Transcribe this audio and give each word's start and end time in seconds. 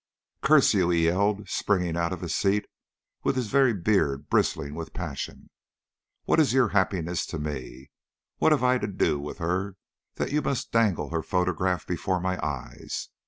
"Curse 0.41 0.73
you!" 0.73 0.89
he 0.89 1.03
yelled, 1.05 1.47
springing 1.47 1.95
out 1.95 2.11
of 2.11 2.21
his 2.21 2.33
seat, 2.33 2.65
with 3.21 3.35
his 3.35 3.49
very 3.49 3.71
beard 3.71 4.29
bristling 4.31 4.73
with 4.73 4.93
passion. 4.95 5.51
"What 6.23 6.39
is 6.39 6.53
your 6.53 6.69
happiness 6.69 7.23
to 7.27 7.37
me? 7.37 7.91
What 8.37 8.51
have 8.51 8.63
I 8.63 8.79
to 8.79 8.87
do 8.87 9.19
with 9.19 9.37
her 9.37 9.75
that 10.15 10.31
you 10.31 10.41
must 10.41 10.71
dangle 10.71 11.11
her 11.11 11.21
photograph 11.21 11.85
before 11.85 12.19
my 12.19 12.43
eyes?" 12.43 13.09